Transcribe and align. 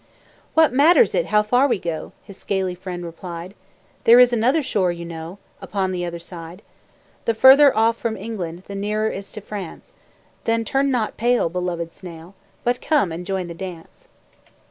"What 0.55 0.73
matters 0.73 1.13
it 1.13 1.27
how 1.27 1.43
far 1.43 1.67
we 1.67 1.77
go?" 1.77 2.11
His 2.23 2.35
scaly 2.35 2.73
friend 2.73 3.05
replied, 3.05 3.53
"There 4.05 4.19
is 4.19 4.33
another 4.33 4.63
shore 4.63 4.91
you 4.91 5.05
know, 5.05 5.37
Upon 5.61 5.91
the 5.91 6.03
other 6.05 6.17
side. 6.17 6.63
The 7.25 7.35
further 7.35 7.77
off 7.77 7.97
from 7.97 8.17
England 8.17 8.63
The 8.65 8.73
nearer 8.73 9.09
is 9.11 9.31
to 9.33 9.41
France; 9.41 9.93
Then 10.45 10.65
turn 10.65 10.89
not 10.89 11.17
pale, 11.17 11.49
beloved 11.49 11.93
snail, 11.93 12.33
But 12.63 12.81
come 12.81 13.11
and 13.11 13.27
join 13.27 13.45
the 13.45 13.53
dance." 13.53 14.07